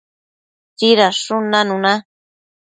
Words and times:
tsidadshun 0.77 1.43
nanuna 1.51 1.93